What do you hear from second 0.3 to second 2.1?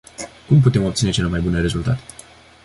Cum putem obține cele mai bune rezultate?